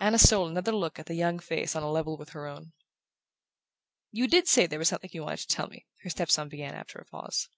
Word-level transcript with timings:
Anna 0.00 0.18
stole 0.18 0.48
another 0.48 0.72
look 0.74 0.98
at 0.98 1.06
the 1.06 1.14
young 1.14 1.38
face 1.38 1.76
on 1.76 1.84
a 1.84 1.88
level 1.92 2.16
with 2.16 2.30
her 2.30 2.48
own. 2.48 2.72
"You 4.10 4.26
DID 4.26 4.48
say 4.48 4.66
there 4.66 4.76
was 4.76 4.88
something 4.88 5.10
you 5.12 5.22
wanted 5.22 5.38
to 5.42 5.46
tell 5.46 5.68
me," 5.68 5.86
her 6.02 6.10
step 6.10 6.32
son 6.32 6.48
began 6.48 6.74
after 6.74 6.98
a 6.98 7.04
pause. 7.04 7.48